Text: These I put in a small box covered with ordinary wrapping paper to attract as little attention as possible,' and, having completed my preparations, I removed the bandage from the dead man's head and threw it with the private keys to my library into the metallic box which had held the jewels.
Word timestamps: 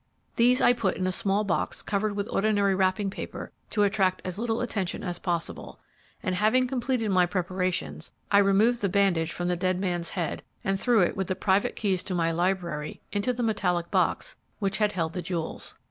These 0.35 0.61
I 0.61 0.73
put 0.73 0.97
in 0.97 1.05
a 1.05 1.11
small 1.11 1.43
box 1.43 1.83
covered 1.83 2.15
with 2.15 2.27
ordinary 2.31 2.73
wrapping 2.73 3.11
paper 3.11 3.51
to 3.69 3.83
attract 3.83 4.19
as 4.25 4.39
little 4.39 4.59
attention 4.61 5.03
as 5.03 5.19
possible,' 5.19 5.79
and, 6.23 6.33
having 6.33 6.65
completed 6.65 7.09
my 7.11 7.27
preparations, 7.27 8.11
I 8.31 8.39
removed 8.39 8.81
the 8.81 8.89
bandage 8.89 9.31
from 9.31 9.47
the 9.47 9.55
dead 9.55 9.79
man's 9.79 10.09
head 10.09 10.41
and 10.63 10.79
threw 10.79 11.01
it 11.03 11.15
with 11.15 11.27
the 11.27 11.35
private 11.35 11.75
keys 11.75 12.01
to 12.05 12.15
my 12.15 12.31
library 12.31 12.99
into 13.11 13.31
the 13.31 13.43
metallic 13.43 13.91
box 13.91 14.37
which 14.57 14.79
had 14.79 14.93
held 14.93 15.13
the 15.13 15.21
jewels. 15.21 15.75